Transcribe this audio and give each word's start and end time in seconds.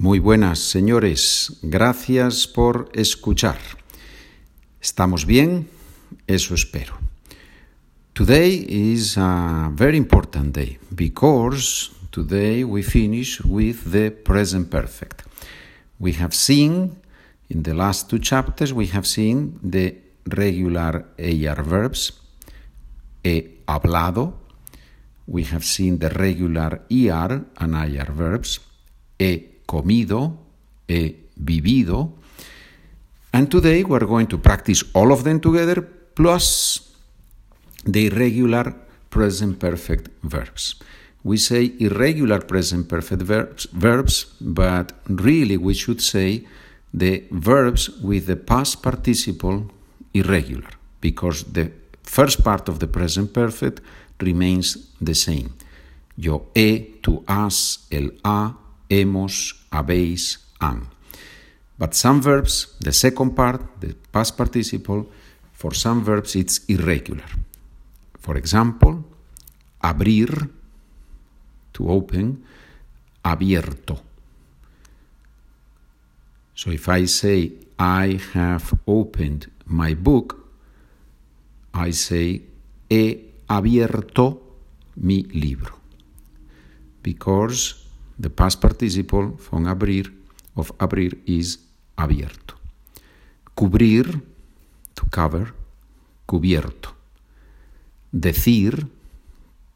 Muy 0.00 0.18
buenas, 0.18 0.60
señores. 0.60 1.58
Gracias 1.60 2.46
por 2.46 2.88
escuchar. 2.94 3.58
¿Estamos 4.80 5.26
bien? 5.26 5.68
Eso 6.26 6.54
espero. 6.54 6.94
Today 8.14 8.64
is 8.66 9.18
a 9.18 9.70
very 9.74 9.98
important 9.98 10.56
day 10.56 10.78
because 10.90 11.90
today 12.10 12.64
we 12.64 12.82
finish 12.82 13.42
with 13.44 13.92
the 13.92 14.10
present 14.10 14.70
perfect. 14.70 15.20
We 15.98 16.14
have 16.14 16.32
seen 16.32 16.96
in 17.50 17.62
the 17.62 17.74
last 17.74 18.08
two 18.08 18.20
chapters, 18.20 18.72
we 18.72 18.86
have 18.94 19.06
seen 19.06 19.58
the 19.62 20.00
regular 20.24 21.08
AR 21.18 21.62
verbs, 21.62 22.18
he 23.22 23.60
hablado. 23.66 24.32
We 25.26 25.44
have 25.52 25.66
seen 25.66 25.98
the 25.98 26.08
regular 26.08 26.86
ER 26.90 27.44
and 27.58 27.74
IR 27.74 28.12
verbs, 28.12 28.60
he 29.18 29.49
comido, 29.70 30.36
he 30.88 31.28
vivido. 31.36 32.18
And 33.32 33.48
today 33.48 33.84
we're 33.84 34.06
going 34.14 34.26
to 34.26 34.38
practice 34.38 34.82
all 34.94 35.12
of 35.12 35.22
them 35.22 35.38
together 35.38 35.80
plus 36.14 36.90
the 37.84 38.06
irregular 38.06 38.74
present 39.08 39.60
perfect 39.60 40.08
verbs. 40.24 40.74
We 41.22 41.36
say 41.36 41.72
irregular 41.78 42.40
present 42.40 42.88
perfect 42.88 43.22
verbs, 43.22 43.68
verbs, 43.70 44.34
but 44.40 44.92
really 45.06 45.56
we 45.56 45.74
should 45.74 46.00
say 46.00 46.46
the 46.92 47.24
verbs 47.30 47.90
with 48.02 48.26
the 48.26 48.36
past 48.36 48.82
participle 48.82 49.70
irregular 50.12 50.70
because 51.00 51.44
the 51.44 51.70
first 52.02 52.42
part 52.42 52.68
of 52.68 52.80
the 52.80 52.88
present 52.88 53.32
perfect 53.32 53.80
remains 54.20 54.90
the 55.00 55.14
same. 55.14 55.54
Yo 56.16 56.48
he, 56.54 56.98
tú 57.02 57.22
has, 57.28 57.86
él 57.90 58.18
ha, 58.24 58.56
hemos, 58.90 59.66
habéis, 59.70 60.40
han. 60.60 60.88
But 61.78 61.94
some 61.94 62.20
verbs, 62.20 62.76
the 62.80 62.92
second 62.92 63.34
part, 63.34 63.80
the 63.80 63.94
past 64.12 64.36
participle, 64.36 65.08
for 65.54 65.72
some 65.72 66.04
verbs 66.04 66.36
it's 66.36 66.60
irregular. 66.68 67.24
For 68.18 68.36
example, 68.36 69.02
abrir, 69.80 70.50
to 71.72 71.88
open, 71.88 72.44
abierto. 73.24 73.98
So 76.54 76.70
if 76.70 76.88
I 76.88 77.06
say, 77.06 77.52
I 77.78 78.20
have 78.34 78.74
opened 78.86 79.50
my 79.64 79.94
book, 79.94 80.36
I 81.72 81.92
say, 81.92 82.42
he 82.90 83.32
abierto 83.48 84.40
mi 84.96 85.22
libro. 85.32 85.78
Because 87.02 87.89
the 88.20 88.28
past 88.28 88.60
participle 88.60 89.36
from 89.38 89.66
abrir 89.66 90.12
of 90.54 90.72
abrir 90.78 91.22
is 91.26 91.58
abierto. 91.96 92.54
Cubrir, 93.54 94.20
to 94.94 95.06
cover, 95.10 95.54
cubierto. 96.26 96.90
Decir, 98.12 98.86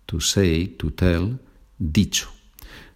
to 0.06 0.20
say, 0.20 0.66
to 0.76 0.90
tell, 0.90 1.38
dicho. 1.78 2.28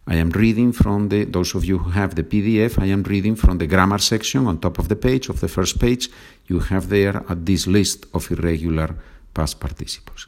I 0.06 0.16
am 0.16 0.30
reading 0.30 0.72
from 0.72 1.08
the, 1.08 1.24
those 1.24 1.54
of 1.54 1.64
you 1.64 1.78
who 1.78 1.90
have 1.90 2.14
the 2.14 2.22
PDF, 2.22 2.78
I 2.78 2.86
am 2.86 3.02
reading 3.02 3.36
from 3.36 3.58
the 3.58 3.66
grammar 3.66 3.98
section 3.98 4.46
on 4.46 4.58
top 4.58 4.78
of 4.78 4.88
the 4.88 4.96
page, 4.96 5.28
of 5.28 5.40
the 5.40 5.48
first 5.48 5.78
page. 5.78 6.10
You 6.46 6.60
have 6.60 6.88
there 6.88 7.22
at 7.28 7.44
this 7.44 7.66
list 7.66 8.06
of 8.14 8.30
irregular 8.30 8.96
past 9.34 9.60
participles. 9.60 10.26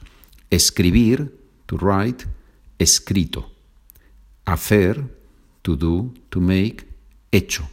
Escribir, 0.51 1.31
to 1.67 1.77
write, 1.79 2.27
escrito 2.79 3.60
hacer, 4.51 5.09
to 5.63 5.77
do, 5.77 6.13
to 6.29 6.41
make, 6.41 6.85
hecho. 7.31 7.69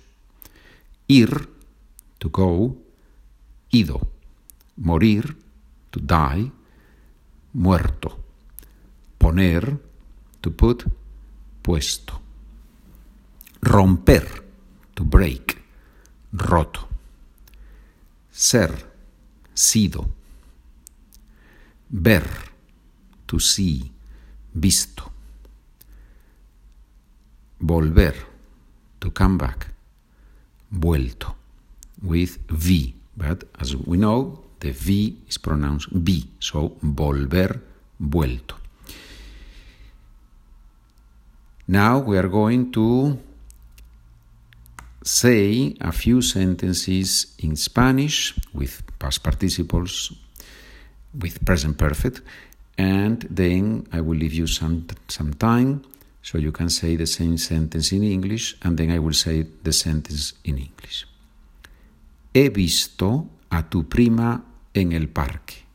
Ir, 1.07 1.49
to 2.19 2.29
go, 2.29 2.75
ido. 3.71 3.99
Morir, 4.75 5.35
to 5.91 5.99
die, 5.99 6.51
muerto. 7.53 8.23
Poner, 9.17 9.77
to 10.41 10.51
put, 10.51 10.85
puesto. 11.61 12.21
Romper, 13.61 14.43
to 14.93 15.03
break, 15.03 15.57
roto. 16.31 16.87
Ser, 18.29 18.71
sido. 19.53 20.13
Ver, 21.89 22.27
to 23.25 23.39
see, 23.39 23.91
visto 24.53 25.16
volver, 27.61 28.15
to 28.99 29.11
come 29.11 29.37
back, 29.37 29.67
vuelto, 30.71 31.35
with 32.01 32.37
V. 32.49 32.93
But 33.15 33.45
as 33.59 33.75
we 33.75 33.97
know, 33.97 34.43
the 34.59 34.71
V 34.71 35.17
is 35.27 35.37
pronounced 35.37 36.03
B, 36.03 36.29
so 36.39 36.77
volver, 36.83 37.61
vuelto. 37.99 38.55
Now 41.67 41.99
we 41.99 42.17
are 42.17 42.29
going 42.29 42.71
to 42.71 43.19
say 45.03 45.75
a 45.81 45.91
few 45.91 46.21
sentences 46.21 47.35
in 47.39 47.55
Spanish 47.55 48.33
with 48.53 48.81
past 48.99 49.23
participles, 49.23 50.13
with 51.19 51.43
present 51.45 51.77
perfect, 51.77 52.21
and 52.77 53.25
then 53.29 53.87
I 53.91 54.01
will 54.01 54.17
leave 54.17 54.33
you 54.33 54.47
some, 54.47 54.87
some 55.07 55.33
time 55.33 55.83
so 56.21 56.37
you 56.37 56.51
can 56.51 56.69
say 56.69 56.95
the 56.95 57.05
same 57.05 57.37
sentence 57.37 57.91
in 57.91 58.03
English 58.03 58.57
and 58.63 58.77
then 58.77 58.91
I 58.91 58.99
will 58.99 59.13
say 59.13 59.45
the 59.63 59.71
sentence 59.71 60.33
in 60.43 60.57
English. 60.57 61.05
He 62.33 62.49
visto 62.49 63.29
a 63.49 63.63
tu 63.63 63.87
prima 63.87 64.43
en 64.73 64.91
el 64.93 65.07
parque. 65.07 65.67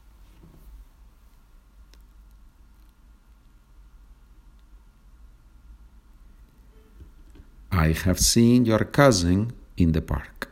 I 7.73 7.95
have 8.05 8.21
seen 8.21 8.67
your 8.67 8.85
cousin 8.91 9.55
in 9.77 9.93
the 9.93 10.03
park. 10.03 10.51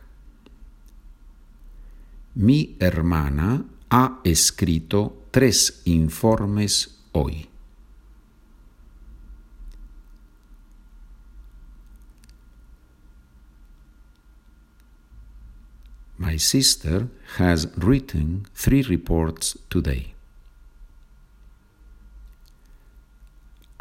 Mi 2.33 2.75
hermana 2.79 3.63
ha 3.89 4.19
escrito 4.23 5.27
tres 5.31 5.81
informes 5.85 6.97
hoy. 7.11 7.50
My 16.31 16.37
sister 16.37 17.09
has 17.39 17.67
written 17.75 18.45
three 18.55 18.83
reports 18.83 19.57
today. 19.69 20.13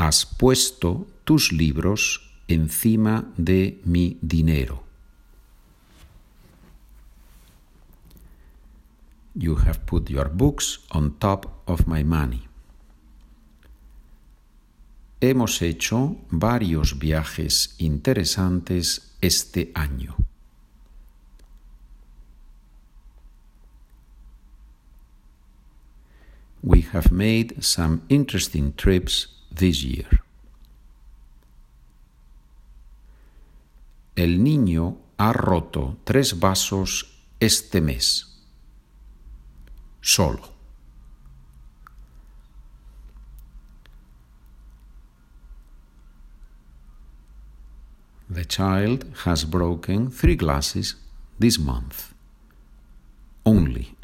Has 0.00 0.24
puesto 0.24 1.06
tus 1.24 1.52
libros 1.52 2.18
encima 2.48 3.24
de 3.36 3.78
mi 3.84 4.18
dinero. 4.20 4.82
You 9.36 9.54
have 9.64 9.86
put 9.86 10.10
your 10.10 10.28
books 10.28 10.80
on 10.90 11.18
top 11.20 11.46
of 11.68 11.86
my 11.86 12.02
money. 12.02 12.48
Hemos 15.20 15.62
hecho 15.62 16.16
varios 16.32 16.98
viajes 16.98 17.76
interesantes 17.78 19.14
este 19.20 19.70
año. 19.74 20.16
we 26.62 26.79
have 26.92 27.12
made 27.12 27.62
some 27.62 28.02
interesting 28.08 28.72
trips 28.76 29.28
this 29.50 29.84
year. 29.84 30.06
El 34.16 34.42
niño 34.42 34.97
ha 35.18 35.32
roto 35.32 35.98
tres 36.04 36.38
vasos 36.38 37.06
este 37.38 37.80
mes. 37.80 38.26
Solo. 40.00 40.48
The 48.28 48.44
child 48.44 49.04
has 49.24 49.44
broken 49.44 50.10
three 50.10 50.36
glasses 50.36 50.97
this 51.38 51.59
month. 51.59 52.12
Only. 53.44 53.94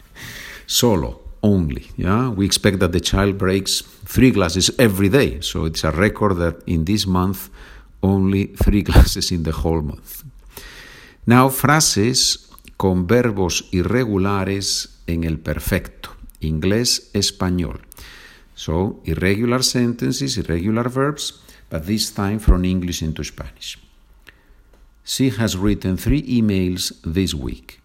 Solo 0.66 1.27
only. 1.42 1.90
Yeah, 1.96 2.30
we 2.30 2.44
expect 2.46 2.78
that 2.80 2.92
the 2.92 3.00
child 3.00 3.38
breaks 3.38 3.80
three 3.80 4.30
glasses 4.30 4.70
every 4.78 5.08
day, 5.08 5.40
so 5.40 5.64
it's 5.64 5.84
a 5.84 5.90
record 5.90 6.36
that 6.38 6.62
in 6.66 6.84
this 6.84 7.06
month 7.06 7.50
only 8.02 8.46
three 8.46 8.82
glasses 8.88 9.30
in 9.30 9.42
the 9.42 9.52
whole 9.52 9.82
month. 9.82 10.24
Now, 11.26 11.48
frases 11.50 12.48
con 12.76 13.06
verbos 13.06 13.68
irregulares 13.72 15.00
en 15.06 15.24
el 15.24 15.38
perfecto, 15.38 16.10
inglés, 16.40 17.10
español. 17.12 17.80
So, 18.54 19.00
irregular 19.04 19.62
sentences, 19.62 20.38
irregular 20.38 20.88
verbs, 20.88 21.42
but 21.70 21.86
this 21.86 22.12
time 22.12 22.38
from 22.38 22.64
English 22.64 23.02
into 23.02 23.22
Spanish. 23.24 23.78
She 25.04 25.30
has 25.30 25.56
written 25.56 25.96
three 25.96 26.22
emails 26.22 26.92
this 27.02 27.34
week. 27.34 27.80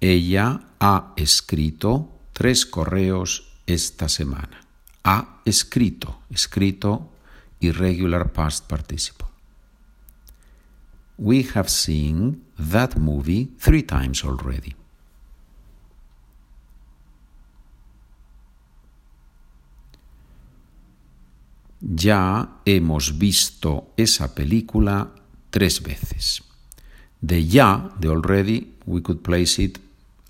Ella 0.00 0.60
ha 0.80 1.12
escrito 1.16 2.08
tres 2.32 2.64
correos 2.64 3.52
esta 3.66 4.08
semana. 4.08 4.60
Ha 5.04 5.40
escrito, 5.44 6.20
escrito 6.30 7.12
irregular 7.60 8.32
past 8.32 8.66
participle. 8.66 9.26
We 11.18 11.46
have 11.54 11.68
seen 11.68 12.44
that 12.56 12.96
movie 12.96 13.50
three 13.58 13.82
times 13.82 14.24
already. 14.24 14.74
Ya 21.80 22.60
hemos 22.64 23.18
visto 23.18 23.92
esa 23.98 24.34
película 24.34 25.14
tres 25.50 25.82
veces. 25.82 26.42
De 27.20 27.46
ya, 27.46 27.90
de 27.98 28.08
already, 28.08 28.76
we 28.86 29.02
could 29.02 29.20
place 29.20 29.62
it 29.62 29.78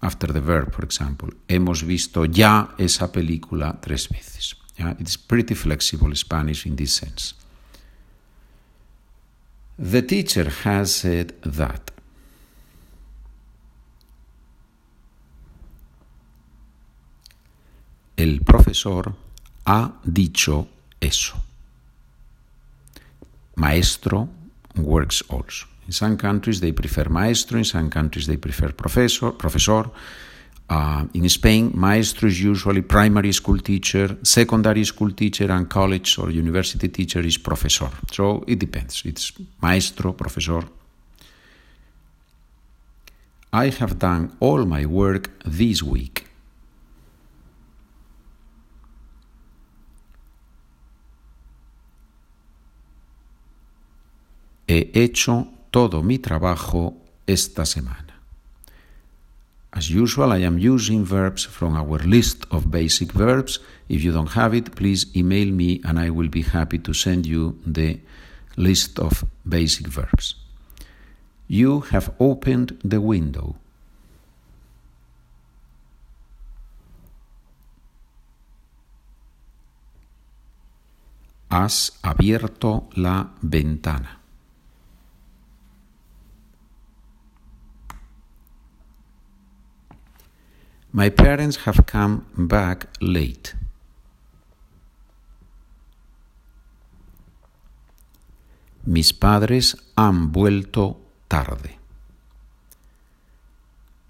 after 0.01 0.33
the 0.33 0.41
verb, 0.41 0.73
for 0.73 0.85
example. 0.85 1.31
Hemos 1.49 1.83
visto 1.83 2.25
ya 2.25 2.75
esa 2.79 3.13
película 3.13 3.79
tres 3.81 4.09
veces. 4.09 4.57
Yeah? 4.77 4.97
It's 4.99 5.17
pretty 5.17 5.55
flexible 5.55 6.15
Spanish 6.15 6.67
in 6.67 6.77
this 6.77 6.95
sense. 6.95 7.35
The 9.79 10.03
teacher 10.03 10.51
has 10.65 10.93
said 10.93 11.35
that. 11.43 11.91
El 18.17 18.41
profesor 18.41 19.15
ha 19.65 19.93
dicho 20.05 20.69
eso. 21.01 21.37
Maestro 23.57 24.29
works 24.77 25.23
also. 25.29 25.67
In 25.91 25.95
some 25.95 26.17
countries 26.17 26.61
they 26.61 26.71
prefer 26.71 27.09
maestro, 27.09 27.59
in 27.59 27.65
some 27.65 27.91
countries 27.91 28.29
they 28.29 28.37
prefer 28.37 28.71
professor. 28.71 29.33
profesor. 29.33 29.91
Uh, 30.69 31.05
in 31.15 31.29
Spain, 31.29 31.73
maestro 31.75 32.29
is 32.29 32.41
usually 32.41 32.83
primary 32.83 33.33
school 33.33 33.59
teacher, 33.59 34.17
secondary 34.23 34.85
school 34.85 35.11
teacher, 35.11 35.51
and 35.51 35.69
college 35.69 36.17
or 36.21 36.31
university 36.31 36.89
teacher 36.91 37.19
is 37.19 37.39
professor. 37.39 37.91
So 38.13 38.45
it 38.47 38.61
depends. 38.61 39.03
It's 39.05 39.33
maestro, 39.61 40.13
professor. 40.13 40.63
I 43.53 43.71
have 43.71 43.99
done 43.99 44.37
all 44.39 44.65
my 44.65 44.87
work 44.87 45.29
this 45.45 45.83
week. 45.83 46.25
He 54.69 54.89
hecho 54.95 55.60
todo 55.71 56.03
mi 56.03 56.19
trabajo 56.19 56.97
esta 57.27 57.65
semana. 57.65 58.11
As 59.73 59.89
usual, 59.89 60.33
I 60.33 60.39
am 60.39 60.59
using 60.59 61.05
verbs 61.05 61.45
from 61.45 61.77
our 61.77 61.99
list 62.05 62.45
of 62.51 62.71
basic 62.71 63.13
verbs. 63.13 63.61
If 63.89 64.03
you 64.03 64.11
don't 64.11 64.33
have 64.33 64.53
it, 64.53 64.75
please 64.75 65.07
email 65.15 65.47
me 65.53 65.81
and 65.85 65.99
I 65.99 66.11
will 66.11 66.29
be 66.29 66.43
happy 66.43 66.79
to 66.79 66.93
send 66.93 67.25
you 67.25 67.57
the 67.65 68.01
list 68.57 68.99
of 68.99 69.25
basic 69.49 69.87
verbs. 69.87 70.35
You 71.47 71.81
have 71.93 72.13
opened 72.19 72.79
the 72.83 73.01
window. 73.01 73.57
Has 81.51 81.93
abierto 82.03 82.91
la 82.97 83.27
ventana. 83.43 84.20
My 90.93 91.09
parents 91.09 91.57
have 91.59 91.87
come 91.87 92.27
back 92.37 92.89
late. 93.01 93.55
Mis 98.87 99.13
padres 99.13 99.77
han 99.97 100.33
vuelto 100.33 100.97
tarde. 101.29 101.79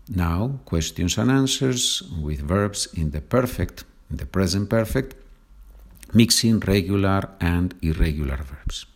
Now, 0.09 0.61
questions 0.65 1.19
and 1.19 1.31
answers 1.31 2.03
with 2.21 2.41
verbs 2.41 2.89
in 2.95 3.11
the 3.11 3.21
perfect, 3.21 3.85
in 4.11 4.17
the 4.17 4.27
present 4.27 4.71
perfect, 4.71 5.15
mixing 6.15 6.61
regular 6.61 7.29
and 7.41 7.75
irregular 7.83 8.37
verbs. 8.39 8.87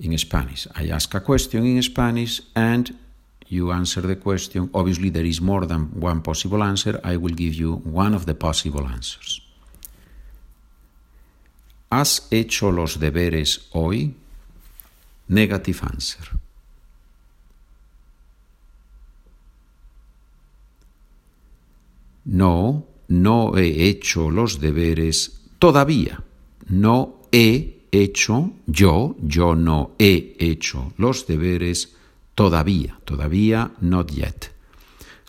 In 0.00 0.18
Spanish, 0.18 0.66
I 0.74 0.88
ask 0.88 1.14
a 1.14 1.20
question 1.20 1.64
in 1.64 1.80
Spanish 1.82 2.42
and 2.56 2.98
you 3.52 3.70
answer 3.70 4.00
the 4.00 4.16
question. 4.16 4.70
Obviously, 4.72 5.10
there 5.10 5.26
is 5.26 5.40
more 5.40 5.66
than 5.66 6.00
one 6.00 6.22
possible 6.22 6.62
answer. 6.62 6.98
I 7.04 7.16
will 7.18 7.34
give 7.34 7.54
you 7.54 7.76
one 7.84 8.14
of 8.14 8.24
the 8.24 8.34
possible 8.34 8.86
answers. 8.86 9.42
¿Has 11.90 12.26
hecho 12.30 12.70
los 12.70 12.98
deberes 12.98 13.68
hoy? 13.72 14.14
Negative 15.28 15.82
answer. 15.84 16.24
No, 22.24 22.86
no 23.08 23.52
he 23.56 23.88
hecho 23.88 24.30
los 24.30 24.60
deberes 24.60 25.40
todavía. 25.58 26.22
No 26.68 27.20
he 27.30 27.82
hecho, 27.92 28.52
yo, 28.66 29.16
yo 29.22 29.54
no 29.54 29.90
he 29.98 30.36
hecho 30.38 30.94
los 30.96 31.26
deberes 31.26 31.94
Todavía, 32.34 32.98
todavía, 33.04 33.72
not 33.80 34.10
yet. 34.10 34.50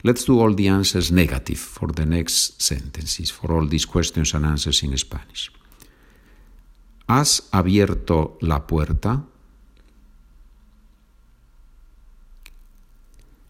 Let's 0.03 0.25
do 0.25 0.41
all 0.41 0.53
the 0.53 0.67
answers 0.67 1.11
negative 1.11 1.59
for 1.59 1.93
the 1.93 2.05
next 2.05 2.61
sentences, 2.61 3.31
for 3.31 3.53
all 3.53 3.67
these 3.67 3.85
questions 3.85 4.33
and 4.33 4.45
answers 4.45 4.83
in 4.83 4.97
Spanish. 4.97 5.49
¿Has 7.07 7.47
abierto 7.51 8.37
la 8.41 8.65
puerta? 8.67 9.23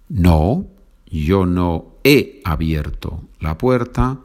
No, 0.10 0.68
yo 1.08 1.46
no 1.46 1.96
he 2.04 2.42
abierto 2.44 3.30
la 3.40 3.58
puerta. 3.58 4.20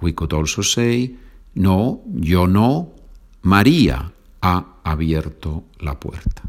We 0.00 0.14
could 0.14 0.32
also 0.32 0.62
say, 0.62 1.16
no, 1.54 2.02
yo 2.06 2.46
no, 2.46 2.92
María 3.42 4.12
ha 4.42 4.80
abierto 4.84 5.64
la 5.78 5.98
puerta. 5.98 6.42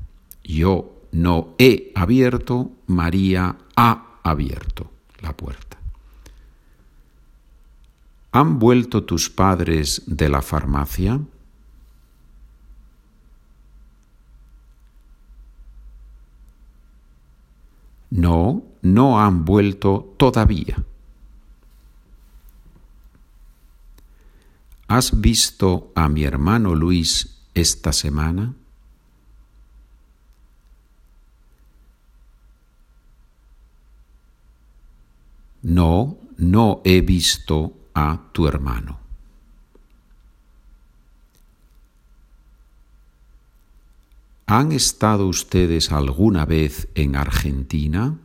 Yo 0.44 1.01
no 1.12 1.56
he 1.58 1.92
abierto, 1.96 2.72
María 2.88 3.58
ha 3.76 4.20
abierto 4.24 4.92
la 5.20 5.36
puerta. 5.36 5.78
¿Han 8.32 8.60
vuelto 8.60 9.04
tus 9.04 9.30
padres 9.30 10.04
de 10.06 10.30
la 10.30 10.42
farmacia? 10.42 11.20
No, 18.10 18.64
no 18.82 19.22
han 19.22 19.44
vuelto 19.46 20.14
todavía. 20.18 20.84
¿Has 24.88 25.22
visto 25.22 25.92
a 25.96 26.10
mi 26.10 26.24
hermano 26.24 26.76
Luis 26.76 27.38
esta 27.54 27.94
semana? 27.94 28.54
No, 35.72 36.18
no 36.38 36.82
he 36.84 37.00
visto 37.00 37.74
a 37.94 38.20
tu 38.34 38.46
hermano. 38.46 39.00
¿Han 44.48 44.74
estado 44.74 45.28
ustedes 45.28 45.94
alguna 45.94 46.44
vez 46.46 46.90
en 46.94 47.16
Argentina? 47.16 48.18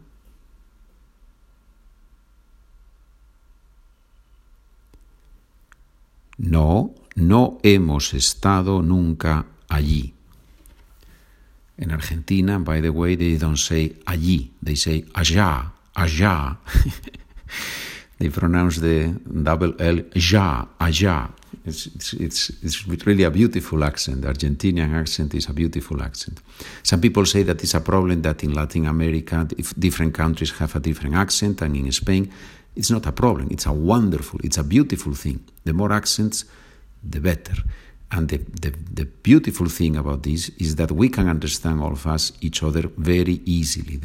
No, 6.39 6.97
no 7.15 7.59
hemos 7.63 8.13
estado 8.13 8.83
nunca 8.83 9.47
allí. 9.69 10.15
En 11.77 11.93
Argentina, 11.93 12.59
by 12.59 12.83
the 12.83 12.91
way, 12.91 13.17
they 13.17 13.39
don't 13.39 13.57
say 13.57 14.01
allí, 14.05 14.51
they 14.65 14.75
say 14.75 15.05
allá, 15.15 15.75
allá. 15.95 16.59
they 18.19 18.29
pronounce 18.29 18.81
the 18.81 19.15
double 19.43 19.75
L, 19.79 20.01
ja, 20.15 20.67
allá. 20.79 21.31
It's, 21.65 21.87
it's, 21.87 22.13
it's, 22.15 22.53
it's 22.63 23.07
really 23.07 23.25
a 23.25 23.31
beautiful 23.31 23.83
accent. 23.83 24.23
The 24.23 24.29
Argentinian 24.29 24.95
accent 24.95 25.35
is 25.35 25.49
a 25.49 25.53
beautiful 25.53 26.01
accent. 26.03 26.41
Some 26.83 27.01
people 27.01 27.27
say 27.27 27.43
that 27.43 27.63
it's 27.63 27.75
a 27.75 27.81
problem 27.81 28.23
that 28.23 28.45
in 28.45 28.55
Latin 28.55 28.87
America, 28.87 29.49
if 29.59 29.75
different 29.75 30.15
countries 30.15 30.53
have 30.59 30.77
a 30.77 30.81
different 30.81 31.17
accent, 31.17 31.63
and 31.63 31.75
in 31.75 31.91
Spain, 31.91 32.31
It's 32.77 32.91
not 32.91 33.07
a 33.07 33.13
problem. 33.13 33.49
It's 33.51 33.67
a 33.67 33.73
wonderful, 33.73 34.39
it's 34.45 34.59
a 34.59 34.65
beautiful 34.65 35.15
thing. 35.15 35.41
The 35.65 35.73
more 35.73 35.93
accents, 35.93 36.45
the 37.03 37.21
better. 37.21 37.55
And 38.13 38.29
the, 38.29 38.37
the, 38.37 38.71
the, 38.71 39.05
beautiful 39.05 39.69
thing 39.69 39.97
about 39.97 40.23
this 40.23 40.49
is 40.51 40.77
that 40.77 40.93
we 40.93 41.09
can 41.09 41.29
understand 41.29 41.81
all 41.81 41.91
of 41.91 42.07
us 42.07 42.33
each 42.41 42.63
other 42.63 42.89
very 42.97 43.41
easily. 43.45 44.01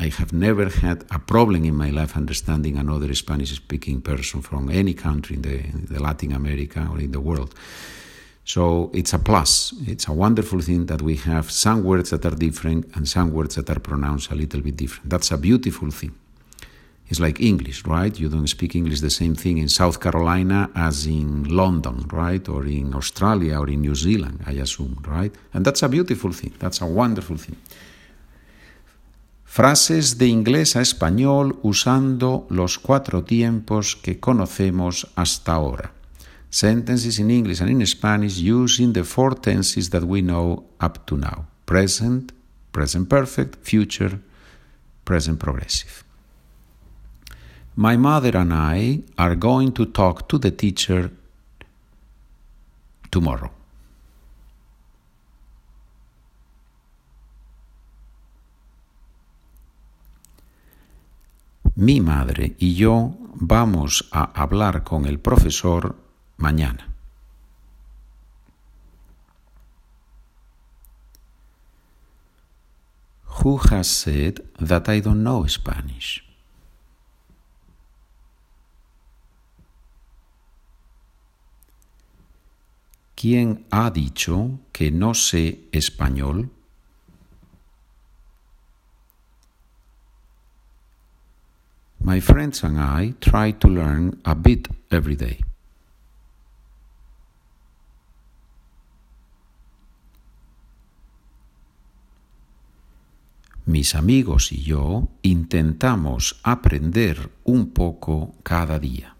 I 0.00 0.08
have 0.08 0.32
never 0.32 0.70
had 0.70 1.04
a 1.10 1.18
problem 1.18 1.64
in 1.66 1.74
my 1.74 1.90
life 1.90 2.16
understanding 2.16 2.78
another 2.78 3.14
Spanish 3.14 3.54
speaking 3.54 4.00
person 4.00 4.40
from 4.40 4.70
any 4.70 4.94
country 4.94 5.36
in 5.36 5.42
the, 5.42 5.58
in 5.58 5.86
the 5.90 6.02
Latin 6.02 6.32
America 6.32 6.88
or 6.90 6.98
in 6.98 7.12
the 7.12 7.20
world. 7.20 7.54
So 8.46 8.90
it's 8.94 9.12
a 9.12 9.18
plus. 9.18 9.74
It's 9.86 10.08
a 10.08 10.12
wonderful 10.12 10.60
thing 10.60 10.86
that 10.86 11.02
we 11.02 11.16
have 11.16 11.50
some 11.50 11.82
words 11.84 12.10
that 12.10 12.24
are 12.24 12.36
different 12.36 12.96
and 12.96 13.06
some 13.06 13.32
words 13.32 13.56
that 13.56 13.68
are 13.68 13.80
pronounced 13.80 14.30
a 14.30 14.34
little 14.34 14.62
bit 14.62 14.76
different. 14.76 15.10
That's 15.10 15.30
a 15.30 15.36
beautiful 15.36 15.90
thing. 15.90 16.14
It's 17.08 17.20
like 17.20 17.40
English, 17.40 17.84
right? 17.86 18.18
You 18.18 18.28
don't 18.28 18.48
speak 18.48 18.74
English 18.74 19.00
the 19.00 19.10
same 19.10 19.34
thing 19.36 19.58
in 19.58 19.68
South 19.68 20.00
Carolina 20.00 20.70
as 20.74 21.06
in 21.06 21.44
London, 21.44 22.06
right? 22.08 22.46
Or 22.48 22.66
in 22.66 22.94
Australia 22.94 23.60
or 23.60 23.70
in 23.70 23.82
New 23.82 23.94
Zealand, 23.94 24.40
I 24.46 24.54
assume, 24.54 24.98
right? 25.06 25.32
And 25.54 25.64
that's 25.64 25.82
a 25.82 25.88
beautiful 25.88 26.32
thing. 26.32 26.52
That's 26.58 26.80
a 26.80 26.86
wonderful 26.86 27.36
thing. 27.36 27.56
Frases 29.44 30.18
de 30.18 30.26
inglés 30.26 30.76
a 30.76 30.82
español 30.82 31.58
usando 31.62 32.46
los 32.50 32.78
cuatro 32.78 33.22
tiempos 33.22 33.96
que 33.96 34.18
conocemos 34.18 35.06
hasta 35.14 35.52
ahora. 35.52 35.92
Sentences 36.50 37.18
in 37.18 37.30
English 37.30 37.60
and 37.60 37.70
in 37.70 37.86
Spanish 37.86 38.38
using 38.38 38.92
the 38.92 39.04
four 39.04 39.34
tenses 39.34 39.90
that 39.90 40.02
we 40.04 40.20
know 40.20 40.64
up 40.80 41.06
to 41.06 41.16
now 41.16 41.46
present, 41.66 42.32
present 42.72 43.08
perfect, 43.08 43.56
future, 43.62 44.20
present 45.04 45.38
progressive. 45.38 46.05
My 47.78 47.98
mother 47.98 48.34
and 48.38 48.54
I 48.54 49.02
are 49.18 49.36
going 49.36 49.72
to 49.72 49.84
talk 49.84 50.28
to 50.30 50.38
the 50.38 50.50
teacher 50.50 51.10
tomorrow. 53.10 53.50
Mi 61.74 62.00
madre 62.00 62.56
y 62.58 62.74
yo 62.74 63.14
vamos 63.34 64.08
a 64.10 64.32
hablar 64.32 64.82
con 64.82 65.04
el 65.04 65.18
profesor 65.18 65.96
mañana. 66.38 66.94
Who 73.44 73.58
has 73.70 73.86
said 73.86 74.42
that 74.58 74.88
I 74.88 75.00
don't 75.00 75.22
know 75.22 75.46
Spanish? 75.46 76.26
¿Quién 83.16 83.64
ha 83.70 83.90
dicho 83.90 84.60
que 84.72 84.90
no 84.90 85.14
sé 85.14 85.70
español? 85.72 86.50
My 91.98 92.20
friends 92.20 92.62
and 92.62 92.78
I 92.78 93.14
try 93.18 93.52
to 93.54 93.68
learn 93.68 94.20
a 94.22 94.34
bit 94.34 94.68
every 94.90 95.16
day. 95.16 95.42
Mis 103.64 103.94
amigos 103.94 104.52
y 104.52 104.62
yo 104.62 105.08
intentamos 105.22 106.38
aprender 106.44 107.30
un 107.44 107.70
poco 107.70 108.34
cada 108.42 108.78
día. 108.78 109.15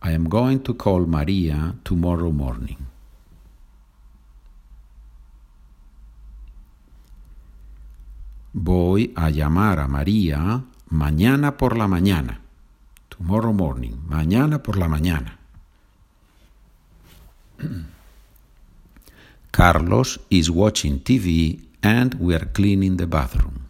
I 0.00 0.12
am 0.12 0.28
going 0.28 0.60
to 0.62 0.74
call 0.74 1.06
Maria 1.06 1.74
tomorrow 1.84 2.30
morning. 2.30 2.86
Voy 8.54 9.12
a 9.16 9.30
llamar 9.30 9.78
a 9.80 9.88
María 9.88 10.64
mañana 10.90 11.56
por 11.56 11.76
la 11.76 11.86
mañana. 11.86 12.40
Tomorrow 13.08 13.52
morning. 13.52 13.96
Mañana 14.08 14.62
por 14.62 14.76
la 14.78 14.88
mañana. 14.88 15.38
Carlos 19.52 20.20
is 20.30 20.50
watching 20.50 21.00
TV 21.00 21.60
and 21.82 22.14
we 22.14 22.34
are 22.34 22.46
cleaning 22.46 22.96
the 22.96 23.06
bathroom. 23.06 23.67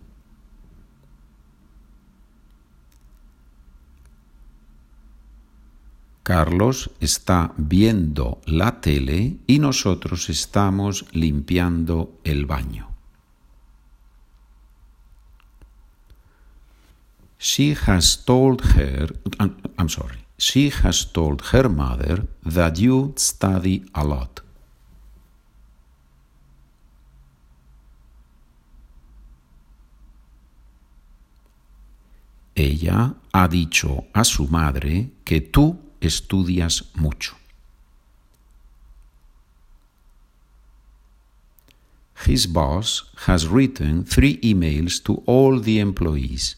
Carlos 6.28 6.90
está 7.00 7.54
viendo 7.56 8.42
la 8.44 8.82
tele 8.82 9.38
y 9.46 9.58
nosotros 9.60 10.28
estamos 10.28 11.06
limpiando 11.12 12.20
el 12.22 12.44
baño. 12.44 12.90
She 17.38 17.74
has 17.86 18.26
told 18.26 18.60
her, 18.76 19.18
I'm 19.78 19.88
sorry, 19.88 20.18
she 20.36 20.70
has 20.84 21.10
told 21.14 21.40
her 21.54 21.66
mother 21.66 22.26
that 22.44 22.76
you 22.76 23.14
study 23.16 23.86
a 23.94 24.04
lot. 24.04 24.42
Ella 32.54 33.14
ha 33.32 33.48
dicho 33.48 34.08
a 34.12 34.24
su 34.24 34.46
madre 34.48 35.12
que 35.24 35.40
tú 35.40 35.87
estudias 36.00 36.84
mucho. 36.94 37.36
His 42.26 42.46
boss 42.46 43.10
has 43.26 43.46
written 43.46 44.04
three 44.04 44.38
emails 44.42 45.02
to 45.04 45.22
all 45.26 45.60
the 45.60 45.78
employees. 45.78 46.56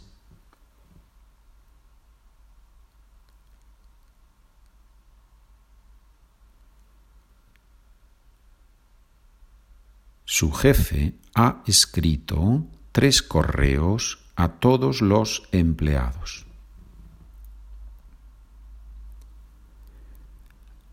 Su 10.24 10.50
jefe 10.52 11.12
ha 11.34 11.62
escrito 11.66 12.64
tres 12.92 13.20
correos 13.20 14.18
a 14.36 14.48
todos 14.48 15.02
los 15.02 15.42
empleados. 15.52 16.46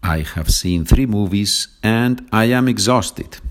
I 0.08 0.24
have 0.36 0.50
seen 0.50 0.86
three 0.86 1.06
movies 1.06 1.68
and 1.84 2.26
I 2.32 2.54
am 2.54 2.70
exhausted. 2.70 3.42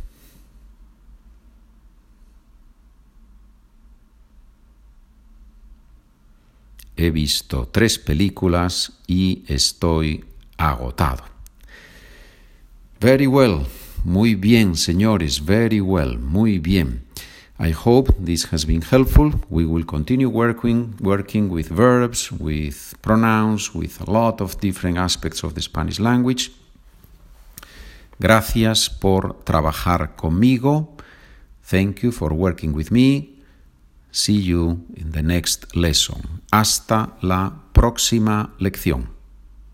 He 6.97 7.11
visto 7.11 7.69
tres 7.71 7.99
películas 7.99 8.95
y 9.07 9.45
estoy 9.49 10.25
agotado. 10.57 11.25
Very 13.01 13.27
well. 13.27 13.67
Muy 14.05 14.35
bien, 14.35 14.77
señores. 14.77 15.45
Very 15.45 15.83
well. 15.83 16.17
Muy 16.17 16.59
bien. 16.59 17.06
I 17.59 17.71
hope 17.71 18.15
this 18.19 18.45
has 18.53 18.67
been 18.67 18.83
helpful. 18.83 19.33
We 19.49 19.65
will 19.65 19.85
continue 19.85 20.29
working, 20.29 20.95
working 21.01 21.49
with 21.49 21.69
verbs, 21.69 22.31
with 22.31 22.95
pronouns, 23.01 23.75
with 23.75 24.01
a 24.07 24.11
lot 24.11 24.43
of 24.43 24.61
different 24.61 24.99
aspects 24.99 25.43
of 25.43 25.55
the 25.55 25.63
Spanish 25.63 25.99
language. 25.99 26.53
Gracias 28.19 28.91
por 28.91 29.37
trabajar 29.45 30.17
conmigo. 30.17 30.97
Thank 31.63 32.03
you 32.03 32.13
for 32.13 32.35
working 32.35 32.75
with 32.75 32.91
me. 32.91 33.41
See 34.13 34.39
you 34.39 34.85
in 34.95 35.13
the 35.13 35.23
next 35.23 35.75
lesson. 35.75 36.43
Hasta 36.53 37.17
la 37.23 37.53
próxima 37.73 38.55
lección. 38.59 39.16